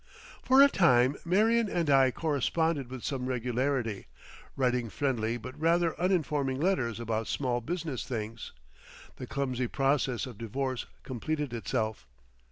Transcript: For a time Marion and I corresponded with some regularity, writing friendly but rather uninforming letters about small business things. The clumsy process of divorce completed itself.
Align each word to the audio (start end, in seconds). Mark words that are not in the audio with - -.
For 0.41 0.63
a 0.63 0.67
time 0.67 1.15
Marion 1.23 1.69
and 1.69 1.87
I 1.87 2.09
corresponded 2.09 2.89
with 2.89 3.03
some 3.03 3.27
regularity, 3.27 4.07
writing 4.55 4.89
friendly 4.89 5.37
but 5.37 5.61
rather 5.61 5.91
uninforming 6.01 6.59
letters 6.59 6.99
about 6.99 7.27
small 7.27 7.61
business 7.61 8.03
things. 8.03 8.51
The 9.17 9.27
clumsy 9.27 9.67
process 9.67 10.25
of 10.25 10.39
divorce 10.39 10.87
completed 11.03 11.53
itself. 11.53 12.07